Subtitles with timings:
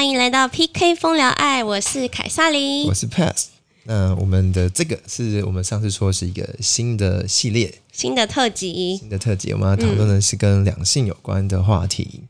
[0.00, 2.94] 欢迎来到 PK 风聊爱，我是凯撒琳我。
[2.94, 3.48] 是 Pass。
[3.84, 12.22] 那我们的这个是我们上次说是一个新的系列、新的特辑，新的特辑，我们要讨论的是跟两性有关的话题。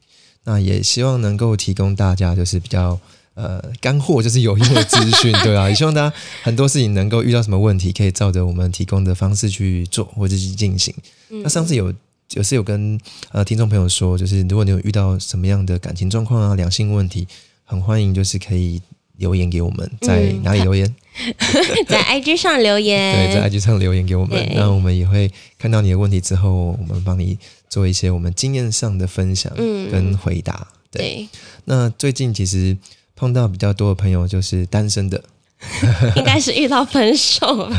[0.43, 2.99] 那也希望能够提供大家就是比较
[3.35, 10.93] 呃干货，就是有用的资讯， 对啊，也希望大家很多事情能够遇到什么问题，可以照着我们提供的方式去做或者去进行。
[11.29, 11.95] 那上次有。
[12.35, 12.97] 有是有跟
[13.33, 17.27] 呃听众朋友说，就是如果你有遇到什么样的感情状况啊、两性问题，
[17.71, 18.83] 很欢迎就是可以
[19.19, 20.93] 留言给我们，在嗯哪里留言？
[21.87, 23.29] 在 IG 上留言。
[23.31, 27.39] 对，在 IG 上留言给我们，那我们也会看到你的问题之后，我们帮你
[27.69, 30.67] 做一些我们经验上的分享嗯跟回答。
[30.91, 31.29] 对，对，
[31.67, 32.77] 那最近其实
[33.15, 35.23] 碰到比较多的朋友就是单身的，
[36.17, 37.71] 应该是遇到分手了。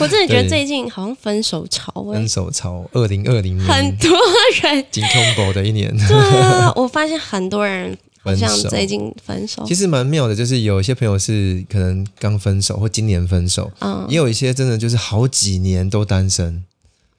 [0.00, 4.10] 我真的觉得最近好像分手潮哎、分手潮，二零二零年很多
[4.62, 4.84] 人。
[4.90, 8.68] 金 combo 的一年，对啊，我发现很多人分手。
[8.68, 9.64] 最近分手。
[9.66, 9.74] 其。
[9.74, 14.06] 实蛮妙的，就是有一些朋友是可能刚分手或今年分手，嗯。
[14.08, 16.62] 也有一些真的就是好几年都单身，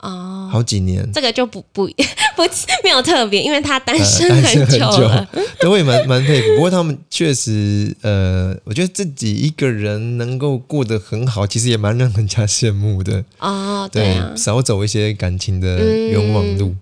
[0.02, 1.08] 哦，好几年。
[1.14, 1.88] 这个就不不
[2.36, 2.44] 不
[2.84, 5.28] 没有特别，因为他单身很久久了。，
[5.60, 6.56] 对，我也蛮 蛮佩服。
[6.56, 13.24] 不过他们确实，呃，我觉得自己一个人能够过得很好，其实也蛮让人家羡慕的。
[13.40, 16.76] 哦，对啊，少走一些感情的冤枉路，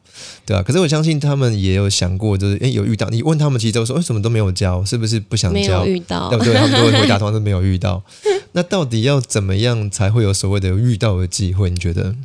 [0.45, 0.63] 对啊。
[0.63, 5.91] 可是我相信他们也有想过，就是诶，有遇到你问他们，其实都说为什么都没有交，是不是不想没交有？
[5.91, 6.37] 遇到对。
[6.37, 6.53] 不对？
[6.53, 8.01] 他们都会回答，通常是没有遇到。
[8.53, 11.69] 那到底要怎么样才会有所谓的遇到的机会？
[11.69, 12.15] 你觉得？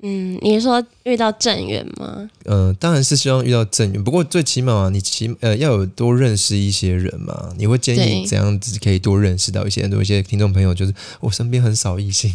[0.00, 2.30] 嗯，你是说遇到正缘吗？
[2.44, 7.52] 呃，当然是希望遇到正缘，不过最起码你起呃要有多认识一些人嘛。
[7.58, 9.90] 你会建议对怎样子可以多认识到一些人？
[9.90, 12.32] 多一些听众朋友，就是我身边很少异性，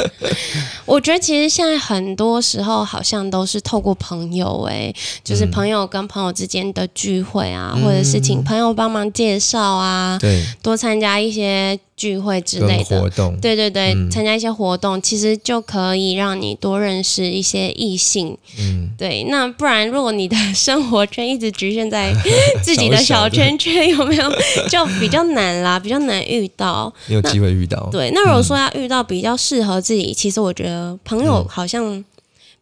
[0.86, 13.10] 我觉得其实现在很多时候好像都是透过朋友、欸，就是嗯朋友跟朋友之间的聚会啊，或者是请朋友帮忙介绍啊，对，多参加一些聚会之类的活。
[13.10, 18.36] 动，对对对，嗯参加一些活动，其实就可以让你多认识一些异性。
[18.58, 22.12] 嗯，对，那不然如果你的生活圈一直局限在
[22.62, 24.30] 自己的小圈圈，有没有
[24.68, 26.92] 就比较难啦，比较难遇到。
[27.06, 32.04] 你有机会遇到，对，那如果说要遇到比较适合自己，其实我觉得朋友嗯好像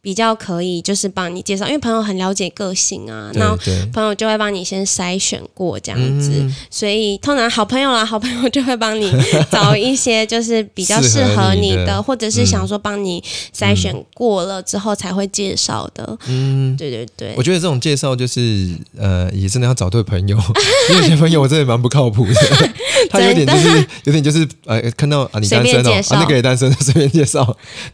[0.05, 6.55] 比较可以，就是帮你介绍，因为朋友很了解个性啊，对那对，朋友就会帮你先筛选过这样子，嗯。
[6.69, 9.11] 所以通常好朋友啦，好朋友就会帮你
[9.49, 16.15] 找一些就是比较适适合合你的你的，或者是想说帮你筛选过了之后才会介绍的。
[16.27, 16.77] 嗯。
[16.77, 17.33] 对对对。
[17.35, 20.37] 我，觉得这种介绍就是，呃，也真的要找对朋友，
[20.91, 22.33] 因为有些朋友我真的蛮不靠谱的，
[23.09, 27.43] 他有点就是有点就是，呃，看到啊你单身哦，那个也单身，随便介绍，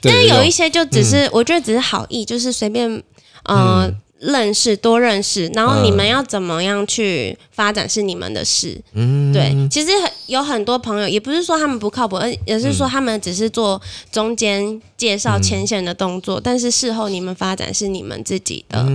[0.01, 3.03] 对，但有一些就只是，我觉得只是好意，就是随便
[3.44, 3.95] 呃、嗯。
[4.21, 8.79] 认识多认识，然后嗯你们要怎么样去发展是你们的事。
[8.93, 15.41] 嗯，对，其实很有很多朋友，也不是说他们不靠谱，而也是说他们只是做中间介绍嗯。
[15.41, 18.85] 牵线的动作，但是事后你们发展是你们自己的，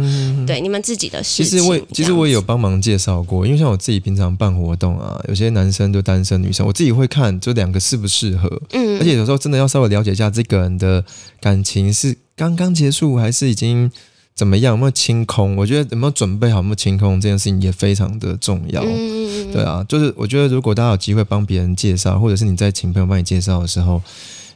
[0.47, 8.99] 对，你们自己的事其实我也其实我也有，有帮忙介绍过，因为像我自己平常办活动啊，有些男生就单身，女生我自己会看就两个适不适合，嗯。
[9.01, 11.05] 而且有时候真的要稍微了解一下这个人的
[11.41, 13.91] 感情是刚刚结束还是已经
[14.37, 15.57] 怎么样，有没有清空？
[15.57, 18.83] 我觉得有没有准备好，有没有清空这件事情也非常的重要。
[18.85, 24.03] 嗯，对啊，就是我觉得如果大家有机会帮别人介绍，或者是你在请朋友帮你介绍的时候，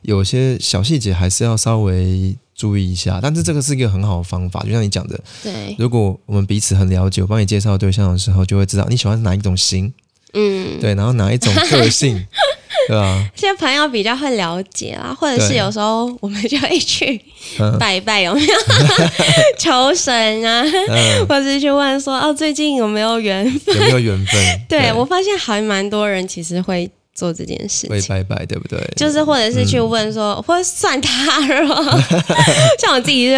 [0.03, 3.21] 有些小细节还是要稍微注意一下。
[3.23, 9.91] 但是这个是一个很好的方法，就像你讲的，对，如果我们彼此很了解，我帮你介绍对象的时候，就会知道你喜欢哪一种型，
[10.35, 12.27] 嗯，对，然后哪一种个性，
[12.89, 13.25] 对啊？
[13.35, 17.21] 现在朋友比较会了解啦，或者是有时候我们就会去
[17.59, 18.55] 嗯拜一拜，有没有
[19.59, 20.13] 求神
[20.45, 23.75] 啊，嗯，或者是去问说哦，最近有没有缘分？
[23.77, 24.41] 有没有缘分？
[24.69, 27.91] 对我发现还蛮多人其实会做这件事情。
[27.91, 28.79] 会拜拜，对不对？
[28.97, 31.83] 就是或者是去问说，或者算塔罗，
[32.79, 33.37] 像我自己就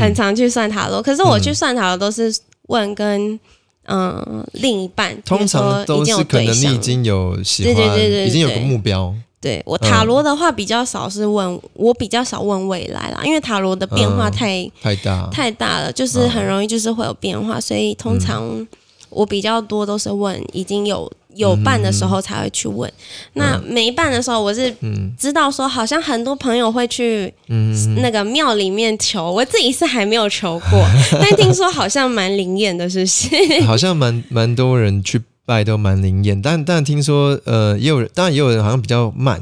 [0.00, 2.34] 很常去算塔罗，可是我去算塔罗都是
[2.68, 3.38] 问跟
[3.84, 18.66] 嗯、另一半，通常都是可能你已经有喜欢，对对对对已经有个目标，对我塔罗的话比较少是问，我比较少问未来啦，因为塔罗的变化嗯太、太大，太大了，就是很容易就是会有变化，所以通常
[19.10, 22.90] 我比较多都是问已经有有伴的时候才会去问。
[23.34, 25.12] 那没伴的时候，我是嗯。
[25.18, 30.84] 知道说好像很多朋友会去嗯，那个庙里面求，我自己是还没有求过，
[31.20, 33.28] 但听说好像蛮灵验的，是不是？
[33.64, 39.40] 好像蛮蛮多人去拜都蛮灵验，但但听说呃也有人，当然也有人好像比较慢，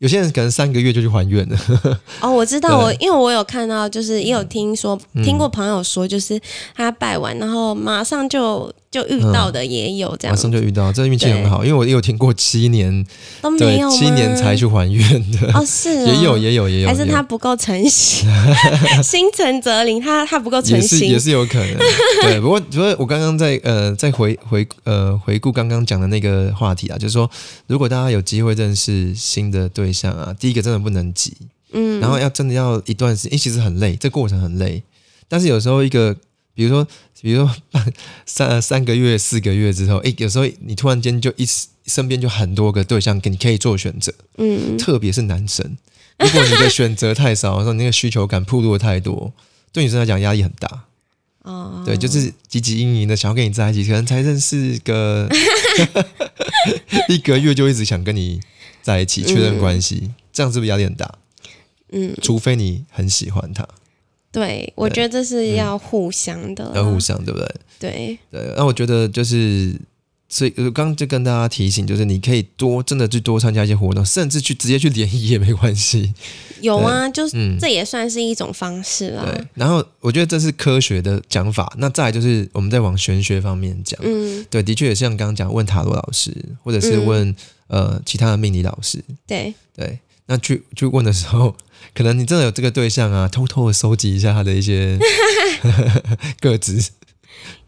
[0.00, 1.56] 有些人可能三个月就去还愿了，
[2.20, 5.22] 哦，我知道， 我因为我有看到，就是也有听说，嗯。
[5.22, 6.38] 听过朋友说，就是
[6.74, 10.36] 他拜完，然后马上就就遇到的也有这样。
[10.36, 13.04] 马上就遇到，这运气很好，因为我也有听过七年，
[13.40, 13.96] 都没对有，吗？
[13.96, 15.02] 七年才去还愿
[15.32, 16.06] 的，哦，是哦。
[16.06, 18.28] 也有也有也有，还是他不够诚心，
[19.02, 21.08] 心诚则灵，他他不够诚心。
[21.08, 21.76] 也是也，是有可能，
[22.22, 22.38] 对。
[22.38, 27.30] 不过不过我刚刚在呃在回回呃回顾刚刚讲的那个话题啊，就是说，
[27.66, 31.32] 如果大家有机会认识新的对象啊，第一个真的不能急，
[31.72, 34.82] 嗯，然后要真的要一段时间，因为其实很累，这过程很累。
[35.28, 36.14] 但是有时候一个，
[36.54, 36.86] 比如说
[37.20, 37.92] 比如说半
[38.26, 41.46] 三三个月、四个月之后，诶，有时候你突然间就一
[41.86, 45.76] 身边就很多个对象给你可以做选择，嗯，特别是男生，
[46.18, 49.32] 如果你的选择太少，然后你那个需求感暴露的太多，
[49.72, 50.84] 对女生来讲压力很大。
[51.42, 55.28] 哦，对，就是汲汲营营的想要跟你在一起，可能才认识个
[57.08, 58.40] 一个月就一直想跟你
[58.80, 61.12] 在一起确认关系，这样是不是压力很大？
[61.90, 63.66] 嗯，除非你很喜欢他，
[64.32, 67.54] 对，我觉得这是要互相的啦，要互相，对不对？
[67.78, 69.74] 对，对，那我觉得就是，
[70.28, 76.14] 所以我刚刚就跟大家提醒，就是你可以多真的去多参加一些活动，甚至去直接去联谊也没关系。
[76.62, 79.46] 有啊，就是嗯，这也算是一种方式啦，对。
[79.54, 87.06] 然后我觉得这是科学的讲法，那再来就是我们在往玄学方面讲，嗯，对，的确也像刚刚讲问塔罗老师，或者是嗯。
[87.06, 87.36] 问、
[87.68, 91.56] 呃其他的命理老师，对，对，那去去问的时候，
[91.94, 94.98] 可能你真的有这个对象啊，偷偷的收集一下他的一些
[96.40, 96.82] 个子，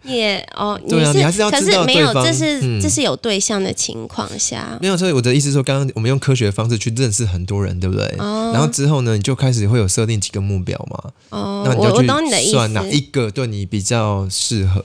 [0.04, 8.04] 也哦，对啊，你还是要知可是没有，这是、嗯这是有对象的情况下，没有，所以我的意思是说，刚刚我们用科学的方式去认识很多人，对不对？
[8.18, 13.06] 哦然后之后呢，你就开始会有设定几个目标嘛，哦，那你就去懂你的意算哪一思。
[13.10, 14.84] 个对你比较适合。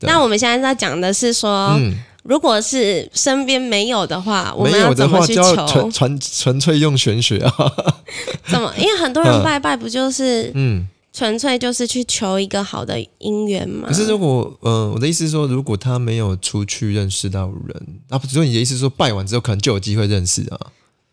[0.00, 5.90] 那我们现在在讲的是说，嗯，如果是身边没有的话，我没们要有的话怎么去求就要纯？
[5.90, 7.52] 纯纯粹用玄学啊。
[8.46, 8.70] 怎么？
[8.76, 13.88] 因为很多人拜拜不就是嗯，纯粹就是去求一个好的姻缘嘛？
[13.88, 20.60] 可是如果呃，我的意思是说，如果他没有出去认识到人，啊，不是你的意思是说拜完之后可能就有机会认识啊，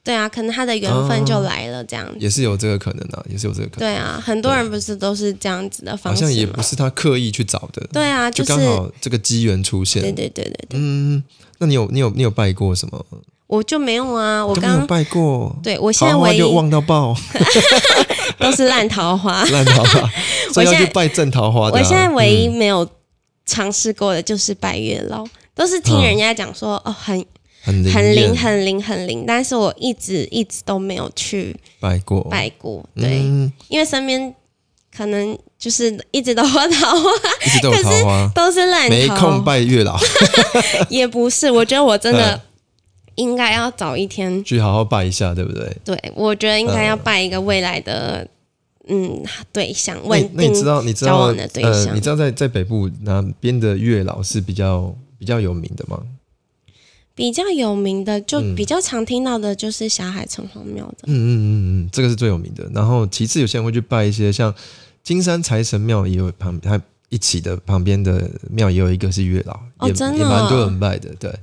[0.06, 2.16] 对啊，可能他的缘分就来了，这样子。
[2.20, 3.80] 也是有这个可能啊，也是有这个可能。
[3.80, 6.30] 对啊，很多人不是都是这样子的方式吗？
[6.30, 10.02] 像也不是他刻意去找的，对啊，就是刚好这个机缘出现。
[10.04, 11.24] 对对对对对，嗯，
[11.58, 13.04] 那你有你有你有拜过什么？
[13.48, 17.16] 我就没有啊，我刚拜过，对我现在就旺到爆，
[18.40, 19.44] 都是烂桃花。
[19.46, 20.10] 烂桃花，
[20.54, 21.80] 所以要去拜正桃花的啊。
[21.80, 22.88] 我现在唯一嗯没有
[23.46, 25.24] 尝试过的就是拜月老，
[25.54, 27.24] 都是听人家讲说、哦很
[27.66, 34.34] 很灵很灵很灵很灵，但是我一直一直都没有去拜过，拜过，对，嗯，因为身边
[34.96, 37.10] 可能就是一直都有桃花，
[37.46, 40.00] 一直都有桃花，都是烂没，空拜月老，
[40.90, 42.42] 也不是，我觉得我真的嗯。
[43.16, 45.78] 应该要找一天，去好好拜一下，对不对？
[45.86, 48.28] 对我觉得应该要拜一个未来的。
[48.88, 51.74] 嗯，对象稳那你那你知道你知交道往的对象。
[51.74, 56.00] 呃，你知道在在北部哪边的月老是比较比较有名的吗？
[57.16, 61.06] 比较有名的，就嗯比较常听到的就是霞海城隍庙的。
[61.06, 61.50] 嗯嗯嗯
[61.86, 62.70] 嗯，这个是最有名的。
[62.74, 64.54] 然后其次有些人会去拜一些像
[65.02, 69.58] 金山财神庙，也有旁它一起的旁边的庙也有一个是月老，
[69.88, 71.16] 也哦真的也蛮多哦人拜的。
[71.16, 71.34] 对，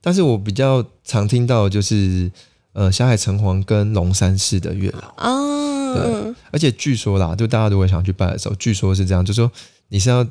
[0.00, 2.30] 但是我比较常听到的就是
[2.72, 9.50] 呃霞海城隍跟龙山寺的月老，哦，对嗯而且据说啦，就大家如果想去拜的时候，据说是这样，就说
[9.88, 10.24] 你是要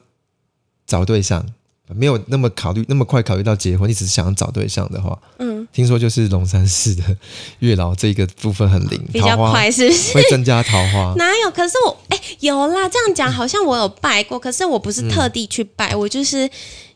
[0.87, 1.45] 找对象。
[1.93, 7.03] 没有那么考虑那么快考虑到结婚，你只是想要找对象的话，嗯，听说就是龙山寺的
[7.59, 10.13] 月老这个部分很灵， 比较快是不是？
[10.13, 11.13] 会增加桃花。
[11.17, 11.51] 哪有？
[11.51, 16.49] 可是我哎、有啦，这样讲好像我有拜过，可是我不是特地去拜，我就是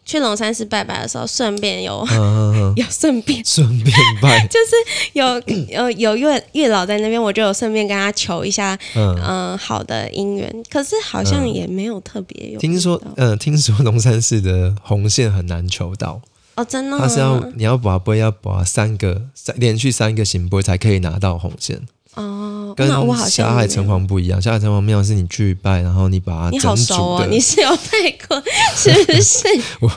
[0.09, 2.03] 去龙山寺拜拜的时候，顺便有、
[2.75, 3.45] 有顺便。
[3.45, 5.39] 顺便拜， 就是有
[5.69, 9.15] 有有月月老在那边，我就有顺便跟他求一下，嗯。
[9.23, 10.51] 嗯、好的姻缘。
[10.67, 16.19] 可是好像也没有特别有听说嗯、听说龙山寺的红线很难求到，
[16.55, 21.79] 哦，真的吗，他是要你要把杯要把三个三连续三个行杯才可以拿到红线，
[22.15, 24.41] 哦，跟那我好像霞海城隍不一样。
[24.41, 28.41] 霞海城隍庙是你去拜，然后你把它你好熟哦，的，你是有拜过
[28.75, 29.47] 是不是？
[29.79, 29.91] 我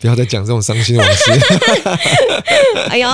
[0.00, 1.32] 不要再讲这种伤心往事。
[2.90, 3.08] 哎呦，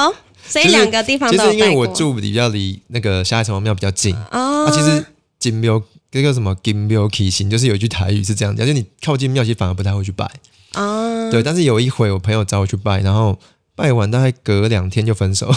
[0.46, 1.76] 所以两个地方其实因为。
[1.76, 5.04] 我住比较离那个霞海城隍庙比较近，哦，啊，其实
[5.38, 10.28] 金庙这个什么金庙起行，就是有一句台语是这样讲，就你靠近庙，其实反而不太会去拜。
[10.74, 13.38] 哦，对，但是有一回我朋友找我去拜，然后
[13.78, 15.48] 拜完大概隔两天就分手。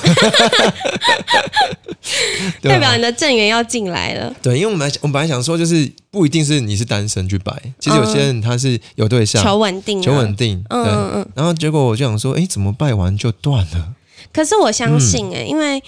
[2.62, 4.32] 代表你的正缘要进来了。
[4.42, 10.78] 对，因为我们来我们本来想说，就是不一定是你是单身去拜，其实有些人他是有对象，求稳定、啊，求稳定，对。
[10.78, 11.28] 嗯嗯嗯。
[11.36, 13.94] 然后结果我就想说，哎，怎么拜完就断了？
[14.32, 15.82] 可是我相信、哎、因为，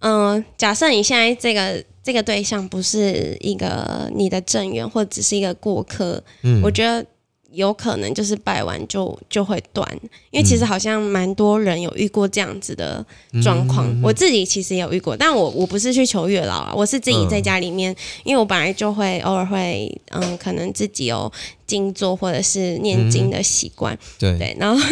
[0.00, 7.04] 嗯、假设你现在这个这个对象不是一个你的正缘，或只是一个过客，嗯我觉得
[7.52, 9.86] 有可能就是拜完就就会断，
[10.30, 13.04] 因为其实好像蛮多人有遇过这样子的
[13.42, 13.88] 状况。
[13.88, 17.94] 嗯我自己其实也有遇过，但我我不是去求月老啊，我是自己在家里面，
[18.24, 21.30] 因为我本来就会偶尔会嗯，可能自己有
[21.66, 24.82] 静坐或者是念经的习惯，对，对，然后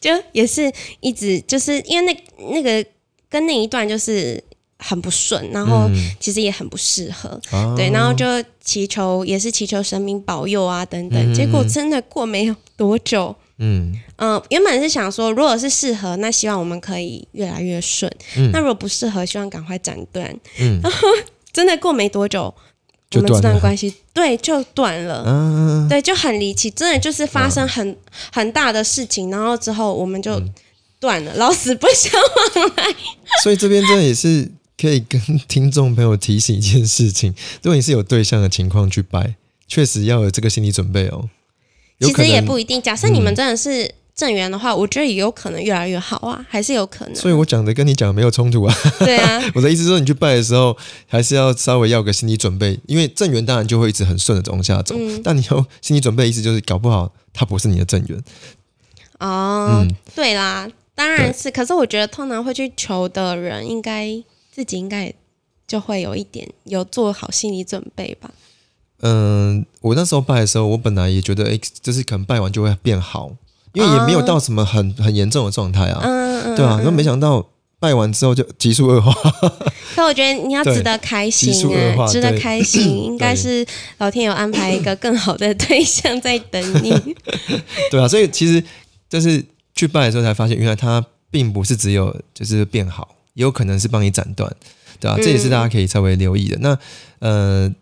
[0.00, 2.84] 就也是一直就是因为那那个
[3.28, 4.42] 跟那一段就是
[4.80, 6.10] 很不顺，然后嗯。
[6.18, 8.24] 其实也很不适合，啊对，然后就
[8.62, 11.34] 祈求也是祈求神明保佑啊等等，嗯。
[11.34, 13.34] 结果真的过没有多久。
[13.58, 13.92] 嗯。
[14.16, 18.50] 嗯、原本是想说，如果是适合，那希望我们可以越来越顺；嗯。
[18.52, 20.34] 那如果不适合，希望赶快斩断。
[20.58, 20.80] 嗯。
[21.52, 22.54] 真的过没多久，
[23.14, 25.22] 我们这段关系对就断了。
[25.24, 27.96] 啊，对，就很离奇，真的就是发生很、
[28.32, 30.54] 很大的事情，然后之后我们就嗯。
[31.00, 32.12] 断了，老死不相
[32.56, 32.84] 往来。
[33.42, 34.46] 所以这边真的也是
[34.80, 39.34] 可以跟听众朋友提醒一件事情： 如果你是有对象的情况去拜，
[39.68, 41.28] 确实要有这个心理准备哦。
[42.00, 47.14] 其实也不一定，假设你们真的是正缘的话，我觉得也有可能越来越好啊，还是有可能。
[47.14, 48.74] 所以我讲的跟你讲的没有冲突啊。
[49.00, 50.74] 对啊， 我的意思是说，你去拜的时候，
[51.06, 58.18] 还是要稍微要个心理准备，因为正缘当然就会一直很顺的往下走，嗯但你有心理准备，意思就是搞不好他不是你的正缘。
[59.18, 61.50] 哦，嗯对啦，当然是。
[61.50, 64.08] 可是我觉得通常会去求的人，应该
[64.50, 65.12] 自己应该
[65.66, 68.30] 就会有一点有做好心理准备吧。
[69.02, 73.30] 嗯，我那时候拜的时候，我本来也觉得，哎，就是可能拜完就会变好，
[73.72, 79.10] 因为也没有到什么很很严重的状态啊，嗯嗯，对啊，然后没想到拜完之后就急速恶化，
[79.96, 83.64] 可我觉得你要值得开心急速恶哎、化值得开心，应该是
[83.96, 86.90] 老天有安排一个更好的对象在等你。
[87.90, 88.62] 对啊，所以其实
[89.08, 89.42] 就是
[89.74, 94.52] 去拜的时候才发现，原来他并不是只有就是变好，也有可能是帮你斩断，
[94.98, 96.58] 对啊，这也是大家可以稍微留意的。
[96.60, 96.78] 那
[97.20, 97.72] 呃，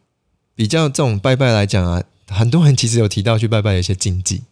[0.54, 4.42] 比较这种拜拜来讲啊，很多人其实有提到去拜拜有一些禁忌，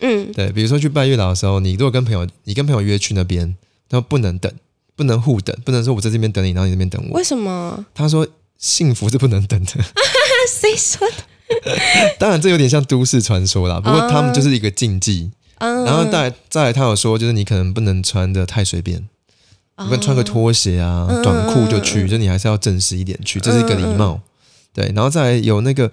[0.00, 3.56] 嗯，对，比如说去拜月老的时候，你如果跟朋友，你跟朋友约去那边，
[3.88, 4.52] 他说不能等，
[4.94, 7.16] 不能互等，不能说我在这边等你，然后你那边等我。
[7.16, 7.84] 为什么？
[7.94, 8.26] 他说
[8.58, 11.76] 幸福是不能等的，那 谁说的？
[12.18, 15.30] 当然这有点像都市传说啦，不过他们就是一个禁忌。
[15.58, 19.08] 嗯，然后再来再来，他有说就是你可能不能穿的太随便，
[19.78, 21.22] 你不能穿个拖鞋啊、嗯。
[21.22, 24.20] 短裤就嗯去，就你还是要正式一点去，这是一个礼貌。
[24.72, 25.90] 对，然后再来有那个，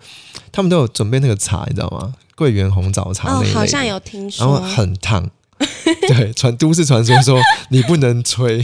[0.51, 2.13] 他们都有准备那个茶，你知道吗？
[2.35, 5.29] 桂圆红枣茶那一类，哦好像有听然后说很烫。
[6.07, 8.61] 对，传都市传说说你不能吹，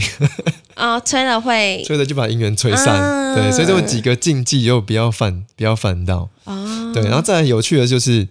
[0.76, 3.00] 哦，吹了会 吹了就把姻缘吹散。
[3.00, 6.28] 嗯对，所以这种几个禁忌又不要犯，不要犯到。
[6.44, 8.26] 哦，对，然后再来有趣的就是，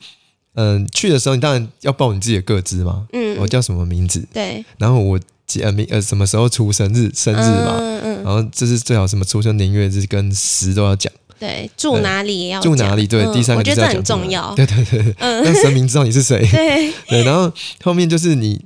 [0.54, 3.38] 嗯、去的时候你当然要报你自己的个资嘛，嗯。
[3.40, 5.20] 我叫什么名字，对，然后我
[5.50, 14.54] 几呃名呃什么时候出生日生日嘛，嗯嗯，然后这是最好什么出生年月日跟时都要讲，对，住哪里也要住哪里对，嗯第三个我觉得这很重要。
[14.54, 17.52] 对对对让神明知道你是谁， 对，对，然后
[17.84, 18.64] 后面就是你，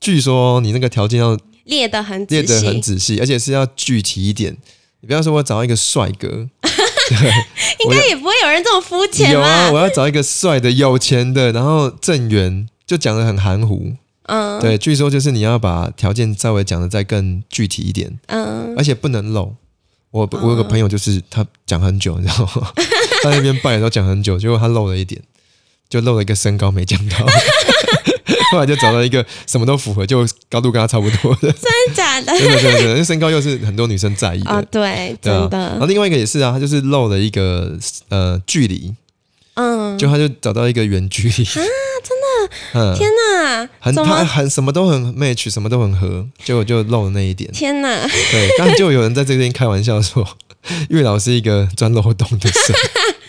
[0.00, 4.56] 据说你那个条件要列得很列得仔细，很仔细，而且是要具体一点，
[5.02, 6.28] 你不要说我找一个帅哥，
[7.84, 13.92] 应该也不会有人这么肤浅有啊，我要找一个帅的、有钱的，然后正缘，就讲的很含糊。
[14.24, 19.54] 嗯，对，据说就是你要把条件稍微讲的再更具体一点，嗯，而且不能漏。
[20.10, 22.72] 我我有个朋友就是他讲很久，你知道吗？
[23.24, 25.20] 在那边拜的时候讲很久，结果他漏了一点，
[25.88, 27.16] 就漏了一个身高没讲到。
[28.52, 32.26] 后来就找到一个什么都符合，就高度跟他差不多的，真的假的？
[32.38, 34.50] 真的真的真的，因为身高又是很多女生在意的。
[34.50, 37.74] 啊，对，对啊真，然后，另外一个也是啊，他就是漏了一个
[38.10, 38.94] 呃距离，
[39.54, 41.54] 嗯，就他就找到一个远距离啊，
[42.04, 42.21] 真的，
[42.74, 44.24] 嗯，天哪，很他？
[44.24, 47.50] 很什么都很 match，什么都很合，结果就漏了那一点。
[47.52, 50.26] 天哪，对，刚刚就有人在这边开玩笑说，
[50.90, 52.76] 月老是一个钻漏洞的神，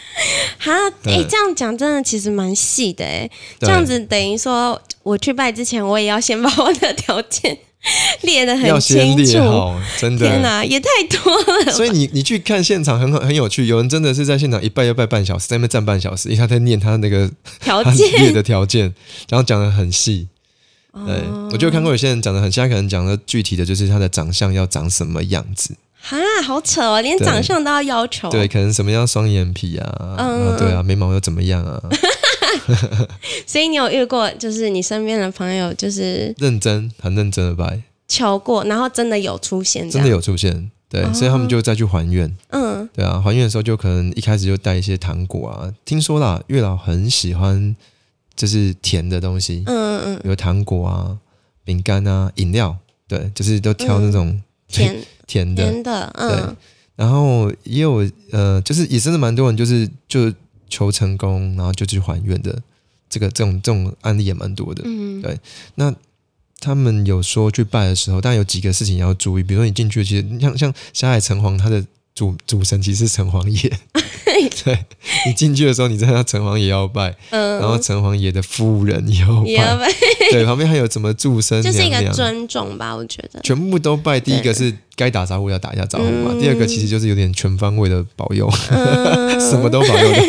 [0.60, 0.72] 哈，
[1.05, 3.29] 哎、嗯这样讲真的其实蛮细的哎，
[3.60, 7.58] 这样子等于说我去拜之前，我也要先把我的条件
[8.24, 9.50] 列得要很先列清楚。
[9.50, 10.28] 好，真的。
[10.28, 11.36] 天哪，也太多
[11.66, 11.72] 了。
[11.74, 18.94] 所以你你去看现场很好很有趣，有人真的是在现场一拜要拜半小时，在那边站半小时，因为他在念他那个条件列的条件，
[19.30, 20.28] 然后讲的很细。
[21.06, 25.75] 对，哦我就看过有些人讲的很细，他可能讲的具体的就是他的长相要长什么样子，
[26.10, 28.30] 啊，好扯哦，连长相都要要求。
[28.30, 31.82] 对，可能什么样双眼皮啊，嗯对啊，眉毛又怎么样啊，
[33.48, 42.32] 所以你有遇过，就是你身边的朋友，就是认真很认真的拜，求过，然后真的有出现，真的，有出现，对，所以他们就再去还愿。
[42.50, 45.74] 嗯，对啊，还愿的时候就可能一开始就带一些糖果啊。
[45.86, 47.75] 听说啦，月老很喜欢
[48.36, 51.17] 就是甜的东西，嗯嗯，有糖果啊、
[51.63, 52.75] 饼干啊、饮料，
[53.08, 55.63] 对，就是都挑那种 甜甜的。
[55.63, 56.55] 甜的，嗯，
[56.96, 60.32] 然后也有呃，就是也真的蛮多人就是就
[60.74, 62.62] 求成功，然后就去还愿的
[63.10, 64.82] 这个这种这种案例也蛮多的。
[64.86, 65.39] 嗯对
[65.75, 65.94] 那
[66.60, 73.80] 他们有说去拜的时候，但有几个事情要注意，比如说你进去，其实像像霞海城隍，他的主主神其实是城隍爷。
[74.25, 74.77] 对
[75.25, 79.88] 你进去的时候，你知道城隍爷要拜，嗯，然后城隍爷的夫人也要拜，也要拜，
[80.32, 83.39] 对，旁边还有什么祝生就是一个尊重吧，我觉得。
[83.42, 84.20] 全部都拜。
[84.20, 86.39] 第一个是该打招呼要打一下招呼嘛，嗯。
[86.39, 89.39] 第二个其实就是有点全方位的保佑，嗯。
[89.42, 90.22] 什么都保佑的。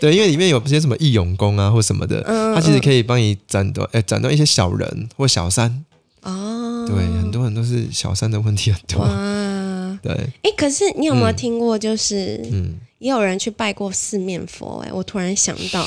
[0.00, 5.84] 对，因为里面有些什么义勇功啊或什么的，嗯它其实可以帮你斩断，哎，斩断一些小人或小三。
[6.22, 9.00] 哦，对，很多人都是小三的问题很多。
[9.00, 11.36] 哇，对，哎，可是你有没有嗯。
[11.36, 14.84] 听过，就是嗯，也有人去拜过四面佛？
[14.86, 15.84] 哎，我突然想到，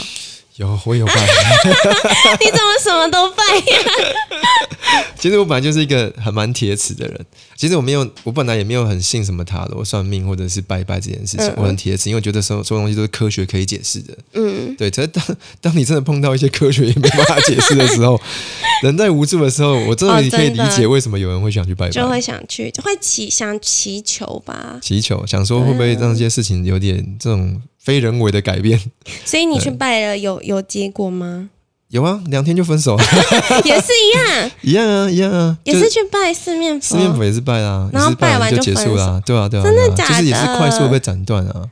[0.57, 1.13] 有我有拜。
[2.39, 5.05] 你怎么什么都拜呀？
[5.17, 7.25] 其实我本来就是一个很蛮铁齿的人。
[7.55, 11.47] 其实我没有，我本来也没有很信什么塔罗、算命或者是拜拜这件事情。
[11.47, 14.15] 嗯我很铁齿，因为我觉得所有所有东西都是科学可以解释的。
[14.33, 15.23] 嗯，对，可是当
[15.61, 18.19] 当你真的碰到一些科学也没办法解释的时候，
[18.83, 21.91] 人在无助的时候，我真的哦可以理解为什么有人会想去拜拜。
[21.91, 24.77] 就会想去，就会祈想祈求吧。
[24.81, 28.79] 祈求，想说会不会让这些事情有点这种非人为的改变？
[29.25, 31.49] 所以你去拜了，有有结果吗？
[31.89, 32.97] 有啊，两天就分手，
[33.65, 36.87] 也是一样， 一样啊，一样啊，也是去拜四面佛。
[36.87, 41.69] 四面佛也是拜啦，然后拜拜完就结束啦，对啊，对啊，真的假就是也是快速被斩断啊。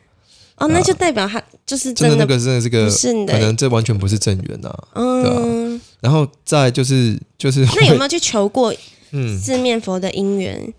[0.57, 4.79] 哦，那就代表他就是真的那个真的是个是的可能这完全不是正缘啊。
[4.93, 5.81] 嗯。
[6.01, 8.71] 然后再就是就是那有没有去求过
[9.11, 10.71] 嗯四面佛的姻缘？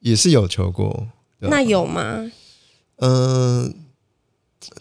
[0.00, 1.06] 也是有求过，
[1.40, 2.28] 啊那有吗？
[2.98, 3.72] 嗯、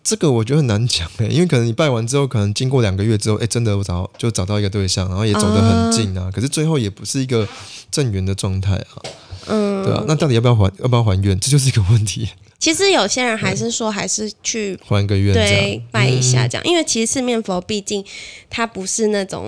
[0.04, 7.48] 这个我觉得很难讲诶，因为可能你拜完之后，可能经过两个月之后，哎，真的我找就找到一个对象，然后也走得很近啊，可是最后也不是一个
[7.92, 9.02] 正缘的状态啊，
[9.48, 18.04] 嗯，对啊，那到底要不要还要不要还愿，这就是一个问题，其实有些人还是说，还是去还个愿对，拜一下这样，因为其实四面佛毕竟
[18.50, 19.46] 它不是那种，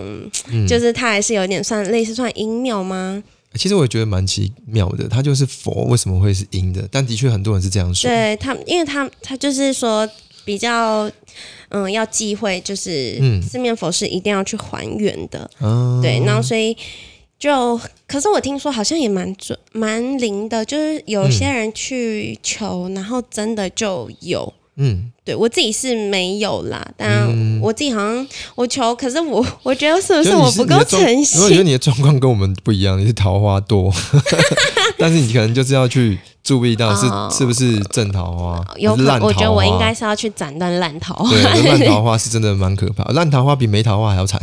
[0.47, 0.67] 嗯。
[0.67, 3.23] 就是它还是有点算类似算阴庙吗？
[3.55, 6.87] 其实我也觉得蛮奇妙的，它就是佛为什么会是阴的？
[6.91, 10.09] 但的确很多人是这样说，对他，因为他他就是说
[10.45, 11.09] 比较。
[11.75, 16.77] 嗯，要忌讳就是嗯四面佛是一定要去还原的，啊，对，然后所以
[17.39, 24.53] 就，可是我听说好像也蛮准、蛮灵的，就是有些人去求，然后真的就有。
[24.75, 31.63] 嗯，对我自己是没有啦，但嗯我自己好像我求，可是我我觉得是不是我不够诚因为我觉得？
[31.63, 33.93] 你的状况跟我们不一样，你是桃花多，
[34.97, 39.27] 但是你可能就是要去注意到是、哦是不是正桃花，有烂桃花。
[39.27, 41.29] 我觉得我应该是要去斩断烂桃花。
[41.29, 44.41] 对，烂桃花是真的蛮可怕，烂桃花比没桃花还要惨。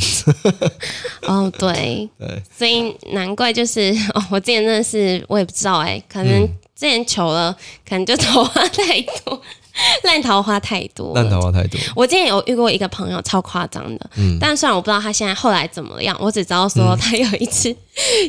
[1.27, 7.55] 哦，对， 对，所以难怪就是哦，我之前真的是我也不知道哎、可能嗯之前求了，
[7.87, 9.41] 可能就桃花太多，
[10.05, 11.15] 烂桃花太多。
[11.15, 11.79] 烂桃花太多。
[11.95, 14.11] 我之前有遇过一个朋友，超夸张的。
[14.17, 17.75] 嗯但虽然我不知道他现在后来怎么样，我只知道说他有一次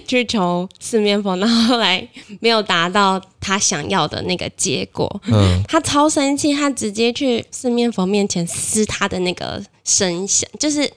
[0.07, 2.05] 去求四面佛，然后后来
[2.39, 10.89] 没有达到他想要的那个结果，嗯，他超生气，他直接去四面佛面前撕他的那个声响，就是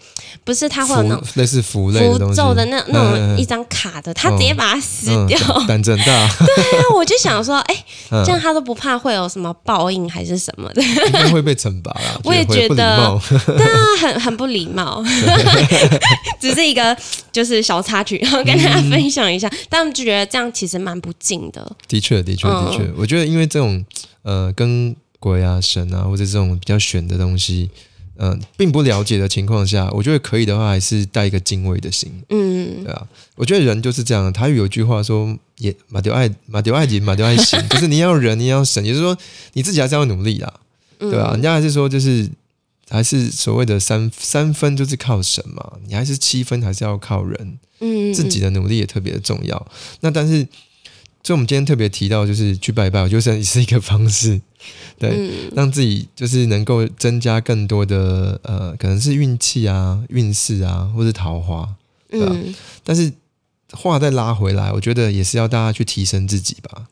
[0.44, 5.38] 不是他会有那种类似符符，咒的那那嗯种一张卡的，他直接把它撕嗯掉。
[5.66, 6.04] 胆真大，
[6.38, 10.82] 对啊，我就想说，哎、嗯这样他都不怕会有什么报应还是什么的？
[10.82, 12.20] 应该会被惩罚啦。
[12.24, 15.02] 我也觉得貌对啊，很很不礼貌，
[16.40, 16.96] 只是一个
[17.32, 19.50] 就是小插曲，然后跟大家分享一下。
[19.70, 21.64] 但他们就觉得这样其实蛮不敬的。
[21.88, 23.84] 的确，的确，嗯的确，我觉得因为这种
[24.22, 27.70] 呃，跟鬼啊、神啊，或者这种比较玄的东西，
[28.16, 32.12] 嗯、并不了解的情况下，我觉得可以的话，还是带一个敬畏的心。
[32.28, 34.32] 嗯对啊，我觉得人就是这样。
[34.32, 39.16] 台语有句话说：“也马丢爱马丢爱己马丢爱行”，就是你要人，你要神，也就是说
[39.54, 40.52] 你自己还是要努力啦，
[40.98, 42.28] 嗯对啊，人家还是说就是
[42.88, 47.58] 还是所谓的三三分就是靠神嘛，你还是七分还是要靠人。
[47.80, 49.66] 嗯，自己的努力也特别的重要。
[50.00, 50.46] 那但是，
[51.24, 54.40] 所以我们今天特别提到，就是去拜拜，我觉得也 是一个方式，
[54.98, 61.74] 对，嗯让自己就是能够增加更多的呃，可能是运气啊、运势啊，或是桃花。
[62.10, 63.10] 对啊嗯，但是
[63.72, 66.86] 话再拉回来，我觉得也是要大家去提升自己吧。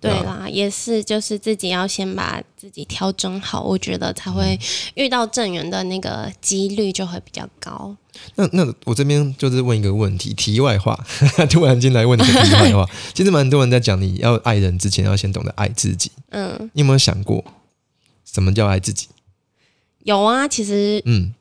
[0.00, 4.58] 对啦，也是，就是自己要先把自己调整好，我觉得才会
[4.94, 7.94] 遇到正缘的那个几率就会比较高。
[8.36, 10.98] 那那我这边就是问一个问题，题外话，
[11.50, 12.88] 突然进来问一个题外话。
[13.14, 16.10] 其实蛮多人在讲，你要爱人之前要先懂得爱自己。
[16.30, 17.44] 嗯，你有没有想过，
[18.24, 19.08] 什么叫爱自己？
[20.04, 21.34] 有啊，其实嗯，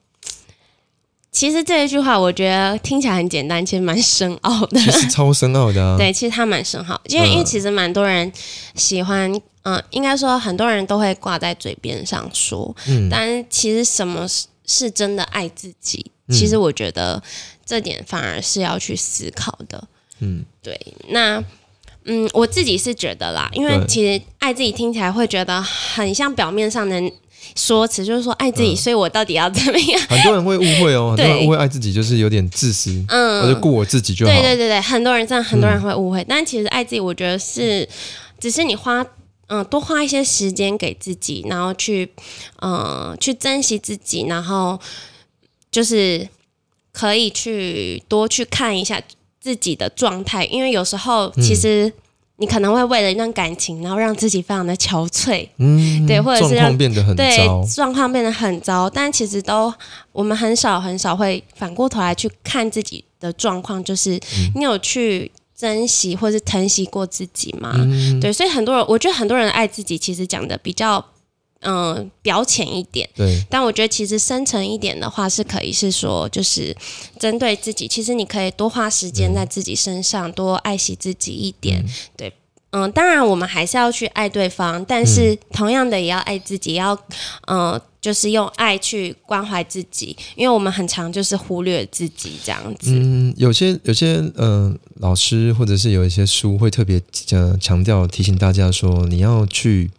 [1.32, 4.80] 其实这一句话我觉得听起来很简单，其实蛮深奥的。
[4.80, 5.96] 其实超深奥的啊。
[6.00, 8.32] 对，其实它蛮深奥，因为、嗯因为其实蛮多人
[8.76, 9.32] 喜欢，
[9.64, 16.12] 嗯、应该说很多人都会挂在嘴边上说，嗯但其实什么是是真的爱自己？
[16.30, 17.22] 其实我觉得
[17.66, 19.88] 这点反而是要去思考的。
[20.20, 21.44] 嗯，对，那。
[22.06, 27.00] 嗯，我自己是觉得啦，因为其实爱自己听起来会觉得很像表面上的
[27.56, 28.76] 说辞，就是说爱自己，嗯。
[28.76, 30.02] 所以我到底要怎么样？
[30.08, 31.48] 很多人会误会哦， 很多人对。
[31.48, 34.32] 误会爱自己就是有点自私，嗯，我就顾我自己就好。
[34.32, 37.88] 对对对对，很多人这样，很多人会误会，但其实爱自己，我觉得是
[38.40, 39.06] 只是你花
[39.52, 42.08] 嗯、多花一些时间给自己，然后去
[42.62, 44.80] 嗯、去珍惜自己，然后
[45.72, 46.28] 就是
[46.92, 49.02] 可以去多去看一下
[49.42, 51.92] 自己的状态，因为有时候其实
[52.40, 57.38] 你可能会为了一段感情，然后让自己非常的憔悴，嗯，对或者是状况变得很对，
[57.76, 59.74] 状况变得很糟，但其实都
[60.12, 64.52] 我们很少很少会反过头来去看自己的状况，就是嗯。
[64.56, 67.74] 你有去珍惜或是疼惜过自己吗？
[67.76, 71.04] 嗯，对，所以很多人，我觉得很多人爱自己，其实讲的比较
[71.62, 73.08] 嗯、呃表浅一点。
[73.16, 76.76] 对，但我觉得其实深层一点的话，是可以是说，就是
[77.20, 81.84] 针对自己，其实你可以多花时间在自己身上，多爱惜自己一点。
[82.16, 82.32] 对，
[82.72, 86.94] 嗯，当然我们还是要去爱对方，但是同样的也要爱自己，要
[87.48, 92.92] 嗯、呃就是用爱去关怀自己，因为我们很常就是忽略自己这样子。
[92.92, 99.92] 嗯，有些有些嗯、呃老师或者是有一些书会特别呃强调提醒大家说，你要去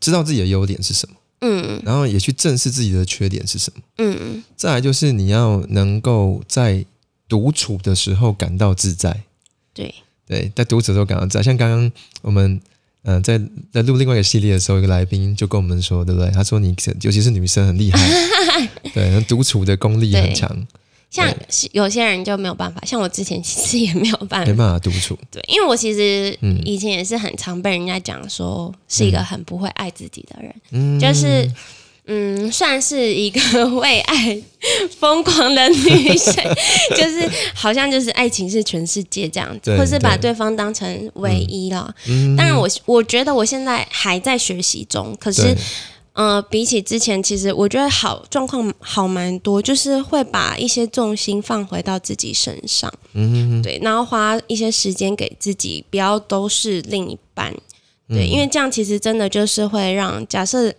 [0.00, 1.80] 知道自己的优点是什么，嗯。
[1.84, 3.82] 然后也去正视自己的缺点是什么。
[3.98, 6.84] 嗯，再来就是你要能够在
[7.28, 9.22] 独处的时候感到自在，
[9.74, 9.94] 对，
[10.26, 11.42] 对，在独处的时候感到自在。
[11.42, 12.60] 像刚刚我们
[13.02, 13.40] 嗯、呃在
[13.72, 16.30] 在录另外一个系列的时候，一个来宾就跟我们说，对不对？
[16.30, 17.98] 他说你尤其是女生很厉害，
[18.94, 20.34] 对，那独处的功力很对。
[20.34, 20.66] 强，
[21.10, 21.32] 像
[21.72, 24.58] 有些人就没有办法，像我之前 其实也没有办没法。
[24.64, 25.18] 办法独处。
[25.30, 31.50] 对，因为我其实嗯以前也是很常被人家讲说是一个很不会爱自己的人，嗯，就是
[32.10, 34.38] 嗯，算是一个为爱
[34.98, 36.34] 疯狂的女生，
[36.96, 41.94] 就是好像就是爱情是全世界这样子，或是把对对方当成唯一了。
[42.06, 45.56] 嗯当然我，我觉得我现在还在学习中，可是对。
[46.18, 57.54] 呃，比起之前，其实我觉得好状况好蛮多，就是会把一些重心放回到自己身上，嗯对，然后花一些时间给自己，不要都是另一半，
[58.08, 60.74] 对，嗯因为这样其实真的就是会让假设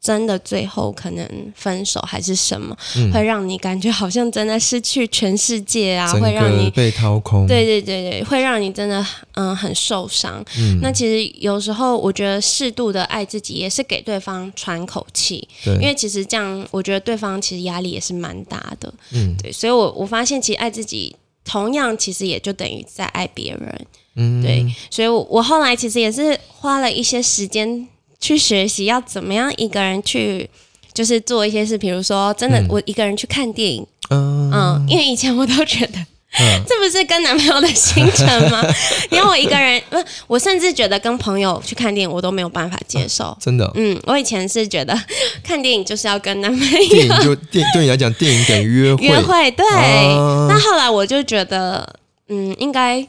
[0.00, 7.46] 真的最后可能分手还是什么，嗯会让你感觉好像真的失去全世界啊，会让你被掏空。
[7.46, 10.42] 对对对对，会让你真的嗯很受伤。
[10.58, 18.92] 嗯那其实有时候我觉得适度的爱自己，也是给对方喘口气，因为其实这样，我觉得对方其实压力也是蛮大的。
[19.12, 23.86] 嗯对，所以我我发现其实爱自己，同样其实也就等于在爱别人。
[24.16, 27.86] 嗯对，所以我我后来其实也是花了一些时间
[28.20, 30.48] 去学习，要怎么样一个人去。
[30.92, 35.98] 就是做一些事，比如说真的嗯我一个人去看电影，嗯嗯，因为以前我都觉得
[36.40, 38.60] 嗯 这不是跟男朋友的行程吗？
[39.10, 43.34] 你要我一个人，不，我甚至觉得跟朋友去看电影我都没有办法接受。
[43.40, 45.00] 真的哦、嗯，我以前是觉得
[45.44, 49.06] 看电影就是要跟男朋友电友影就电对你来讲，电影等于约会。
[49.06, 49.64] 约会，对。
[49.64, 51.88] 啊那后来我就觉得，
[52.28, 53.06] 嗯，应该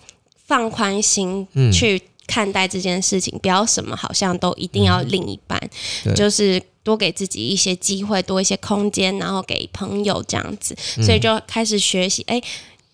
[0.48, 2.00] 放宽心嗯去
[2.32, 5.60] 看待这件事情，不要什么好像都一定要另一半，
[6.04, 6.14] 对。
[6.14, 12.42] 就是多给自己一些机会，多一些空间，然后给朋友这样子，嗯所以就开始学习，哎、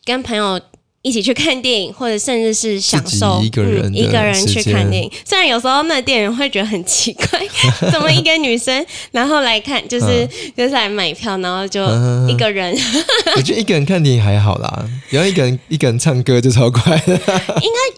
[0.04, 0.60] 跟朋友。
[1.08, 5.12] 一起去看电影，或者甚至是享受一个人嗯、一个人去看电影。
[5.26, 7.42] 虽然有时候那电影会觉得很奇怪，
[7.92, 12.78] 怎么一个女生然后来看，就是、就是来买票，然后就嗯一个人，
[13.36, 17.20] 我觉得一个人看电影还好啦，然后一个人一个人唱歌就超快 的。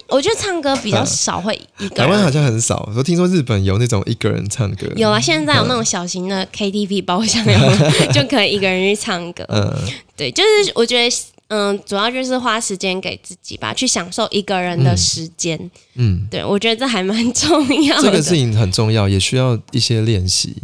[0.07, 2.29] 我觉得唱歌比较少会一个台湾好。
[2.29, 4.87] 像很少，我听说日本有那种一个人唱歌。
[4.95, 9.43] 有啊，现在有那种小型的 KTV 包厢，有就可以一个人去唱歌。
[9.49, 9.73] 嗯，
[10.15, 11.15] 对，就是我觉得，
[11.49, 15.59] 嗯，主要就是花时间给自己吧，去享受一个人的时间。
[15.95, 18.03] 嗯，对我觉得这还蛮 重要的。
[18.03, 20.55] 这个事情很重要，也需要一些练习。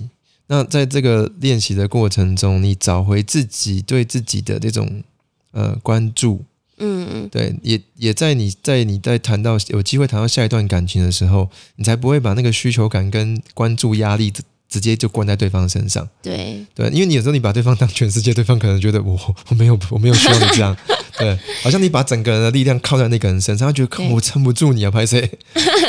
[0.47, 5.03] 那在这个练习的过程中，你找回自己对自己的这种
[5.53, 6.43] 呃关注，
[6.77, 14.31] 嗯，对，也也在你在你在谈到有机会谈到下一段感情的时候，你才不会把那个需求感跟关注压力
[14.69, 16.08] 直直接就关在对方身上。
[16.21, 19.17] 对，对，因为你有时候你把对方当全世界，对方可能觉得我
[19.49, 20.75] 我没有我没有需要你这样，
[21.17, 25.21] 对，好像你把整个人的力量靠在那个人身上，他觉得我撑不住你啊，拍谁？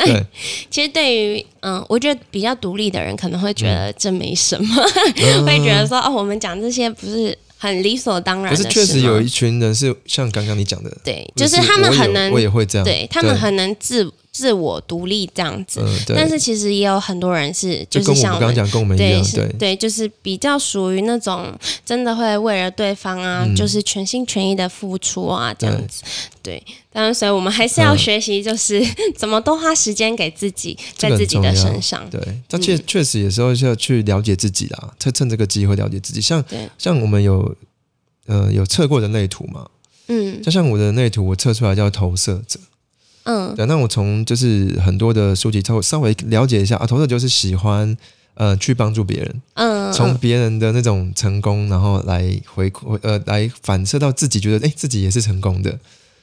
[0.05, 0.25] 对，
[0.71, 4.83] 其实对于嗯，我觉得比较独立的人可能会觉得这没什么，
[5.17, 5.45] 嗯。
[5.45, 8.63] 会觉得说哦，我们讲这些不是很理所当然可？
[8.63, 15.81] 是确实有一群人是像刚刚你讲的，对，就就是他们很能我也会这样，对他们很能自自我独立这样子。
[15.83, 21.51] 嗯，但是其实也有很多人是，就是像我们刚刚讲，跟我们一对样，对对，就是比较属于那种
[21.83, 26.03] 真的会为了对方啊，嗯就是全心全意的付出啊，这样子。
[26.43, 28.79] 对，当然，所以我们还是要嗯学习，就是
[29.17, 32.07] 怎么多花时间给自己，在自己的身上。
[32.11, 36.21] 对，但确确实有时候是要去了解自己啦，趁趁这个机会了解自己。
[36.21, 36.43] 像
[36.77, 37.55] 像我们有
[38.27, 39.67] 呃有测过人类图嘛，
[40.07, 42.59] 嗯就像我的人类图，我测出来叫投射者。
[43.27, 47.95] 嗯对，那我从就是很多的书籍稍微了解一下啊，投射就是喜欢
[48.35, 55.77] 呃去帮助别人，嗯，嗯从别人的那种成功，然后来回馈呃来反射到自己，觉得哎自己也是成功的。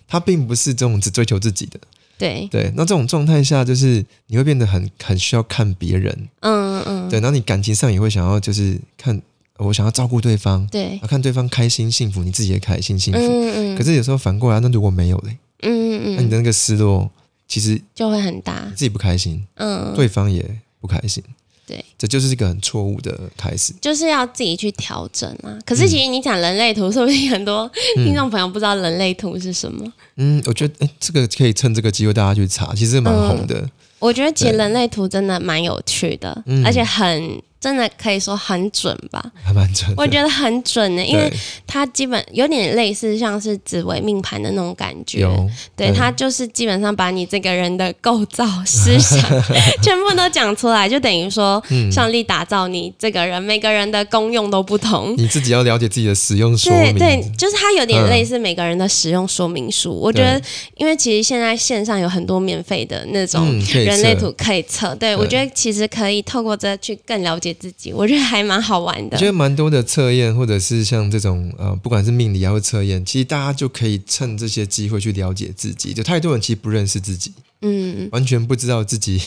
[0.06, 1.80] 他并不是这种只追求自己的，
[2.18, 2.70] 对，对。
[2.76, 7.18] 那这种状态下，就是你会变得很很需要看别人，嗯嗯对。
[7.20, 9.20] 然后你感情上也会想要就是看
[9.56, 13.18] 我想要照顾对方，对，啊看对方开心幸福，你自己也开心幸福。
[13.18, 17.10] 嗯嗯，可是有时候反过来，那如果没有嘞，嗯嗯嗯，那你的那个失落，
[17.48, 18.64] 其实就会很大。
[18.70, 20.44] 自己不开心，嗯，对方也
[20.80, 21.22] 不开心，
[21.66, 23.72] 对，这就是一个很错误的开始。
[23.80, 25.58] 就是要自己去调整啊。
[25.64, 29.90] 可是其实你讲人类图，说不定很多听众朋友不知道人类图是什么。
[30.16, 33.68] 嗯，我觉得哎，这个可以趁这个机会大家去查，其实蛮红的。
[33.98, 39.24] 我觉得其实人类图真的蛮有趣的，嗯而且很真的可以说很准吧。
[39.42, 39.94] 还蛮准的。
[39.96, 41.32] 我觉得很准呢、因为
[41.66, 45.20] 它基本有点类似像是紫微命盘的那种感觉。
[45.20, 49.18] 有对，嗯它就是基本上把你这个人的构造、思想
[49.82, 55.14] 全部都讲出来，就等于说嗯上帝打造你这个人，每个人的功用都不同。
[55.16, 56.98] 你自己要了解自己的使用说明。
[56.98, 59.90] 对对，就是它有点嗯类似每个人的使用说明书。
[59.90, 60.38] 我觉得，
[60.76, 69.26] 因为其实现在线上有很多免费的那种嗯可以人类图可以测，对我觉得其实可以透过这去更了解自己，我觉得还蛮好玩的我觉。
[69.26, 75.92] 得蛮多的测验，或者是像这种呃，不管是命理还是测验，其实大家就可以趁这些机会去了解自己。
[75.92, 79.20] 就太多人其实不认识自己，嗯完全不知道自己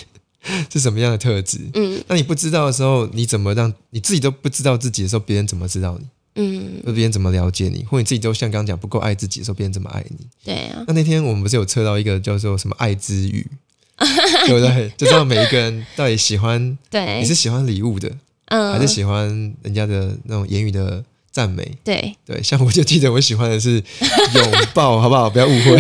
[0.72, 1.60] 是什么样的特质。
[1.74, 6.06] 嗯那你不知道的时候，你怎么让你自己都不知道自己的时候，别人怎么知道你？
[6.40, 7.84] 嗯，那别人怎么了解你？
[7.86, 10.28] 或你自己都像刚刚讲不够爱自己的时候，别人怎么爱你？
[10.46, 13.48] 对啊，那那天我们不是有测到一个叫做什么爱之语，
[14.46, 14.92] 对不对？
[14.98, 18.12] 就知道每一个人到底喜欢 对你，是喜欢礼物的，
[18.48, 19.28] 嗯，还是喜欢
[19.64, 21.78] 人家的那种言语的赞美？
[21.84, 23.72] 对对，像我就记得我喜欢的是
[24.36, 25.30] 拥抱， 好不好？
[25.30, 25.78] 不要误会，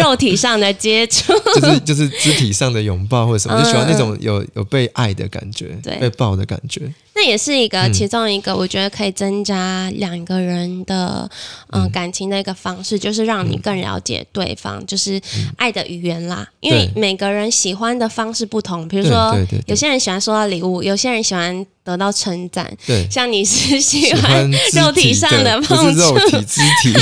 [0.00, 6.82] 肉体上的接触，就是就是肢体上的拥抱或者什么，嗯就喜欢那种有有被爱的感觉，对被抱的感觉。
[7.24, 7.92] 那也是一个嗯。
[7.92, 11.30] 其中一个我觉得可以增加两个人的
[11.70, 15.20] 嗯、感情的一个方式，就是让你更了解对方，就是
[15.56, 16.46] 爱的语言啦。
[16.60, 26.92] 因为每个人喜欢的方式不同，比如对说有些人喜欢收到礼物，有些人喜欢得到称赞，对，像你是喜喜欢肉体上的不碰是肉，体肢体。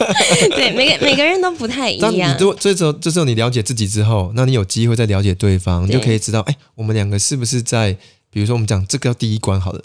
[0.56, 2.36] 对，每个每个人都不太一样。
[2.36, 7.96] 多这时候这时候你了解自己之后，那你有机会再了解对方，你就可以知道，哎，我们两个是不是在，
[8.36, 9.82] 比如说我们讲这个要第一关好了，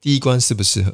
[0.00, 0.90] 第一关适不适合？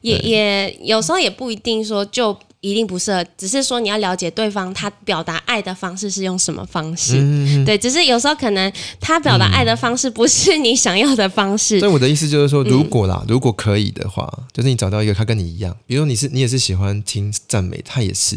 [0.00, 7.18] 也也有时候也不一定说就一定不适合，只是说你要了解对方他表达爱的方式是用什么方式。
[7.20, 11.78] 嗯，对，只是有时候可能他表达爱的方式不是你想要的方式。
[11.78, 18.36] 所以我的意思就是嗯说，如果啦，如果可以的话，就是你找到一个他跟你一样，比如说你是你也是喜欢听赞美，他也是，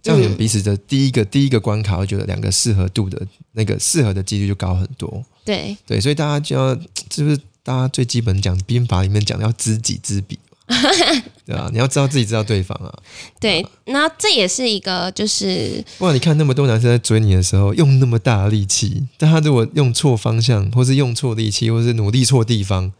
[0.00, 3.20] 这样你们嗯彼此的第一个、第一个关卡，我觉得两个适合度的
[3.54, 5.24] 那个适合的几率就高很多。
[5.44, 5.76] 对。
[5.86, 6.74] 对，所以大家就要，
[7.12, 10.76] 是不是大家最基本讲兵法里面讲的要知己知彼嘛？
[11.44, 12.94] 对啊，你要知道自己知道对方啊，
[13.40, 22.92] 对，那这也是一个就是不然你看那么多男生在追你的时候用那么大的力气，但他如果用错方向，或是用错力气，或是努力错地方，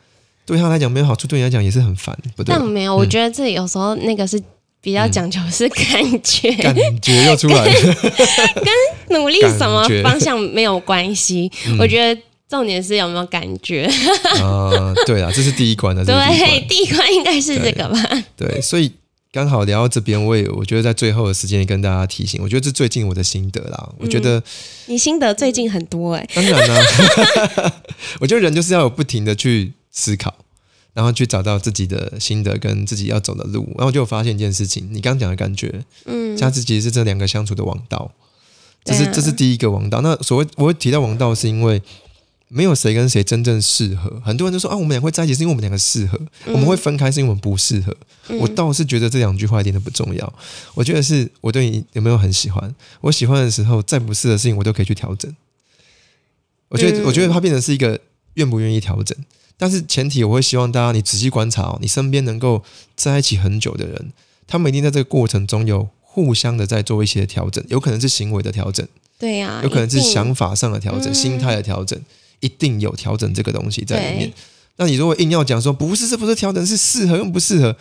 [0.45, 2.67] 对他来讲没有好处，对你来讲也是很烦，不对但？
[2.67, 4.43] 没有，我觉得这有时候那个是
[4.81, 7.95] 比较讲究是感觉，感觉又出来了，
[9.11, 11.49] 努力什么方向没有关系。
[11.79, 13.89] 我觉得重点是有没有感觉。
[14.43, 16.69] 啊、对啊，这是第一关的，对，关。
[16.69, 18.25] 第一关应该是这个吧？
[18.37, 18.91] 对，所以
[19.33, 23.93] 刚好聊到这边，我也我觉得在最后的时间也跟大家提醒，我觉得这最近我的心得啦。
[23.99, 24.43] 我觉得、
[24.87, 27.73] 你心得最近很多哎、当然啦、
[28.19, 30.35] 我觉得人就是要有不停的去思考，
[30.93, 33.63] 然后去找到自己的心得跟自己要走的路。
[33.77, 35.73] 然后我就有发现一件事情，你刚刚讲的感觉，
[36.07, 38.11] 嗯，下次其实是这两个相处的王道，
[38.83, 40.01] 这是、这是第一个王道。
[40.01, 41.81] 那所谓我会提到王道，是因为
[42.53, 44.21] 没有谁跟谁真正适合。
[44.25, 47.97] 很多人都说啊，我们俩会在一起是因为我们两个适合，我们会分开是因为我们不适合。
[48.41, 50.35] 我倒是觉得这两句话一点都不重要。
[50.75, 55.33] 我觉得是我对你有没有很喜欢，我喜欢的时候，再不适合的事情我都可以去调整。
[56.69, 57.05] 我觉得，嗯。
[57.05, 58.01] 我觉得它变成是一个
[58.35, 59.17] 愿不愿意调整，
[59.57, 62.65] 但是前提我会希望大家你仔细观察哦，你身边能够
[62.97, 64.13] 在一起很久的人，
[64.47, 68.87] 他们一定在这个过程中有互相的在做一些调整，有可能是行为的调整，
[69.19, 71.15] 对呀、有可能是想法上的调整、嗯。
[71.15, 72.01] 心态的调整，
[72.41, 74.33] 一定有调整这个东西在里面。
[74.77, 77.77] 那你如果硬要讲说不是，这不是调整，是适合用不适合，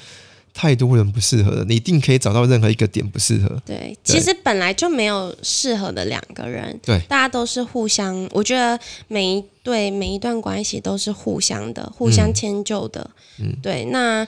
[0.53, 3.47] 太多人不适合了，你一定可以找到任何一个点不适合。
[3.65, 3.97] 对，对。
[4.03, 6.99] 其实本来就没有适合的两个人，对。
[7.07, 13.55] 大家都是互相，我觉得每一对每一段关系都是互相的，互相迁就的，嗯。
[13.63, 14.27] 对，那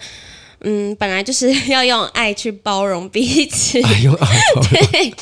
[0.64, 5.14] 嗯，本来就是 要用爱去包容彼此，爱用爱包容，对，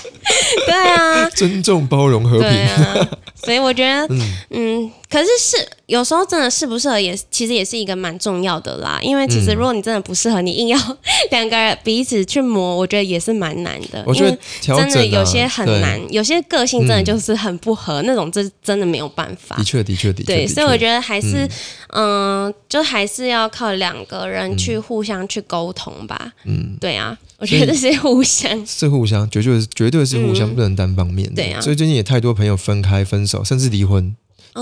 [0.68, 2.60] 对啊，尊重、包容、和对平。
[2.68, 3.10] 啊，
[3.44, 4.22] 所以我觉得， 嗯。
[4.52, 9.00] 嗯，可是是有时候真的适不适合也其实也是一个蛮重要的啦。
[9.02, 10.78] 因为其实嗯如果你真的不适合，你硬要
[11.32, 14.04] 两个人彼此去磨，我觉得也是蛮难的。
[14.06, 19.64] 我觉得真的有些很难，有些个性真的嗯就是很不合，那种这真的没有办法的。
[19.64, 20.26] 确，的确，的确。
[20.26, 21.50] 对，所以我确觉得还是，
[21.94, 26.32] 嗯、就还是要靠两个人去互相去沟通吧。
[26.46, 28.64] 嗯，对啊，我觉得是互相。
[28.68, 31.36] 是互相，绝对是绝对是互相，嗯不能单方面的。
[31.36, 34.16] 对啊所以最近也太多朋友分开、分手，甚至离婚，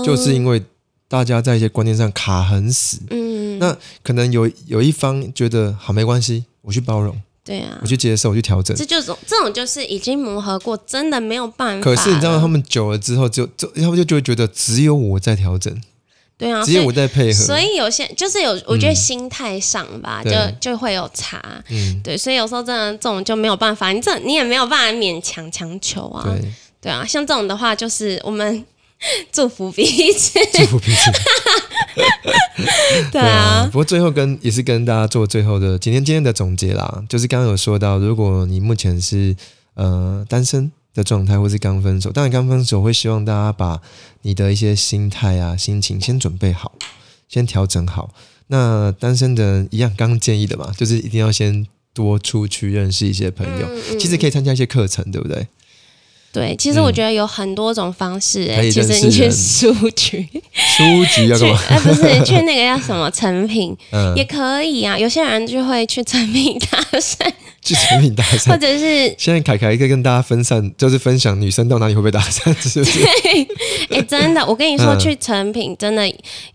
[0.04, 0.62] 就是因为
[1.08, 2.98] 大家在一些观念上卡很死。
[3.10, 8.76] 嗯，那可能有有一方觉得好没关系，我去包容，对啊我，去接受，我去调整。
[8.76, 11.84] 这就是这种就是已经磨合过，真的没有办法。
[11.84, 15.74] 可是你知道，他们久了之后就，就他们就就会觉得只有我在调整，
[16.36, 17.44] 对啊，只有我在配合。
[17.44, 21.42] 所以有些就是有，我觉得心态上吧，对就就会有差。
[21.70, 26.22] 嗯，对，所以有时候真的这种就没有办法，你这你也没有办法勉强强求啊。
[26.24, 28.64] 对，对啊，像这种的话，就是我们
[29.32, 30.38] 祝福彼此。
[30.52, 31.10] 祝福彼此。
[33.12, 39.36] 对啊，不过最后跟也是跟大家做最后的今天今天的总结啦，就是刚刚有说到，如果你目前是
[39.74, 43.80] 呃单身的状态，或是刚分手，当然刚分手会希望大家把
[44.22, 46.72] 你的一些心态啊、心情先准备好，
[47.28, 48.10] 先调整好。
[48.48, 55.46] 那单身的人一样，刚刚建议的嘛，就是一定要先多出去认识一些朋友，嗯嗯其实可以参加一些课程，对不对？
[56.30, 58.56] 对，其实我觉得有很多种方式、欸。
[58.56, 61.60] 可以其实你去书局 书局要去，干嘛？
[61.70, 64.98] 哎、不是去那个叫什么 成品、嗯，也可以啊。
[64.98, 67.16] 有些人就会去成品搭讪，
[67.62, 68.56] 去成品搭或。
[68.58, 73.00] 者是现在凯凯可以跟大家分散，就是分享女生到哪里会被搭讪，是不是？
[73.90, 76.02] 哎、真的，我跟你说，嗯去成品真的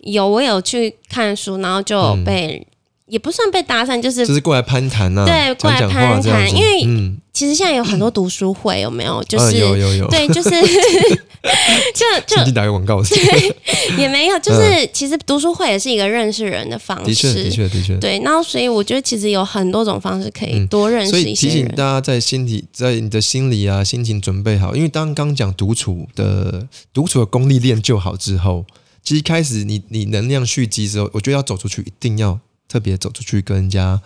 [0.02, 2.66] 有，我有去看书，然后就有被，
[3.14, 6.20] 也不算被搭讪，就是、就是过来攀谈呐、对过来攀。
[6.20, 9.24] 谈因为嗯，其实现在有很多读书会，有没有？
[9.26, 10.50] 就是、嗯有有有，对，就是
[11.94, 13.56] 就就打个广告对。
[14.00, 17.04] 也没有，就是、其实读书会也是一个认识人的方式。
[17.04, 17.98] 嗯的确的确的确。
[17.98, 21.52] 对，然后所以我觉得其实有很多种方式可以嗯多认识所以提。
[21.52, 28.66] 醒大家，在心体，在你的心里啊，心情准备好，因为当刚讲独处的独处的功力练就好之后，
[29.04, 32.40] 其实一开始你你能量蓄积之后，我觉得要走出去，一定要
[32.74, 34.02] 特别走出去跟人家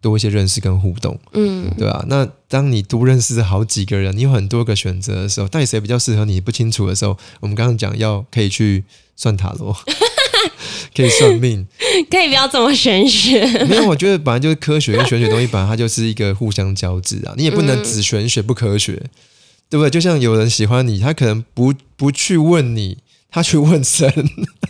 [0.00, 8.84] 多一些认识跟互动，嗯，对吧、那当你多认识好几个人，你有很多个选择的时候，到底谁比较适合你不清楚的时候，我们刚刚讲要可以去
[9.16, 9.76] 算塔罗，
[10.94, 11.66] 可以算命，
[12.08, 13.44] 可以不要这么玄学。
[13.64, 18.92] 没有，我觉得本来就是科学跟玄学东西，本来它就是一个互相交织啊，你也不能只玄学不科学，
[19.68, 19.90] 对不对？
[19.90, 22.98] 就像有人喜欢你，他可能不不去问你，
[23.32, 24.12] 他去问神，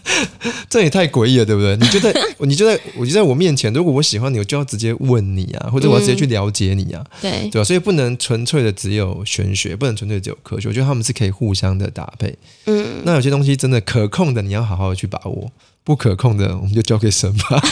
[0.71, 1.77] 这也太诡异了，对不对？
[1.77, 7.65] 你就在 你就在我就在我面前，如果我喜欢你，我就要直接问你啊，或者我要直接去了解你啊，对，对吧？
[7.65, 12.39] 所以不能纯粹的只有玄学，不能纯粹只有科学，我觉得他们是可以互相的搭配。
[12.67, 15.51] 嗯，那有些东西真的可控的，你要好好的去把握；
[15.83, 17.61] 不可控的，我们就交给神吧。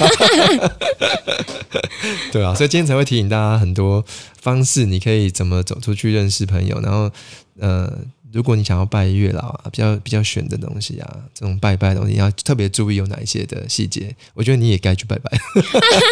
[2.32, 4.04] 对啊，所以今天才会提醒大家很多
[4.40, 6.80] 方式，你可以怎么走出去认识朋友。
[6.80, 7.10] 然后，
[7.58, 7.92] 呃，
[8.32, 14.14] 如果你想要拜月老啊，比较比较玄的东西啊，这种拜拜的东西，你要特别注意有哪一些的细节。
[14.34, 15.30] 我觉得你也该去拜拜，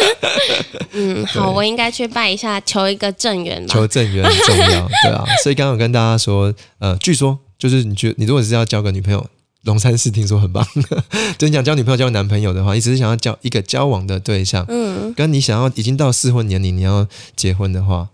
[0.91, 3.73] 嗯，好，我应该去拜一下，求一个正缘吧。
[3.73, 5.25] 求正缘很重要，对啊。
[5.43, 9.25] 所以刚刚有跟大家说，呃，据说就是你觉得你如果是要交个女朋友。
[9.63, 10.65] 龙山寺听说很棒，
[11.37, 17.05] 就你想交女朋友、交男朋友的话，你只是想要交一个交往的对象，嗯，跟你想要已经到适婚年龄，你要
[17.35, 18.07] 结婚的话，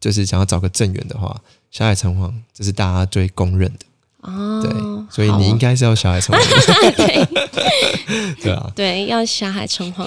[0.00, 1.40] 就是想要找个正缘的话，
[1.72, 4.70] 小海城隍这是大家最公认的，哦，对，
[5.10, 7.26] 所以你应该是要小海城隍，对
[8.42, 8.70] 对啊。
[8.76, 10.06] 对，要小海城隍。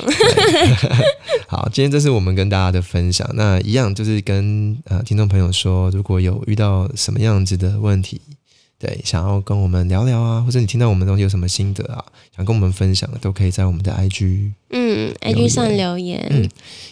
[1.49, 8.21] 好，今天这是我们跟大家的分享，那一样就是跟呃听众朋友说，如果有遇到什么样子的问题，
[8.77, 12.03] 对，想要跟我们聊聊啊，或者你听到我们的东西有什么心得啊，
[12.35, 16.49] 想跟我们分享的，都可以在我们的 IG，嗯，IG 上留言，嗯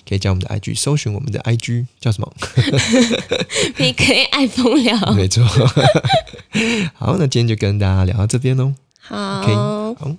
[0.07, 2.33] 可以加我们的 IG，搜寻我们的 IG 叫什么？
[3.77, 4.97] 你可以爱疯聊。
[5.13, 5.43] 没错。
[6.95, 8.73] 好，那今天就跟大家聊到这边喽。
[8.99, 10.15] 好 OK，好，